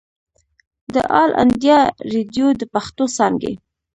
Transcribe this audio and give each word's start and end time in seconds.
د 0.93 0.95
آل 1.21 1.31
انډيا 1.43 1.79
ريډيو 2.13 2.47
د 2.59 2.61
پښتو 2.73 3.03
څانګې 3.17 3.53